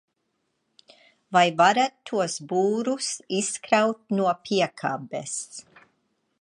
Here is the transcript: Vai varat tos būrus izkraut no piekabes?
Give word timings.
Vai 1.37 1.43
varat 1.59 1.93
tos 2.11 2.39
būrus 2.53 3.11
izkraut 3.43 4.01
no 4.21 4.33
piekabes? 4.49 5.39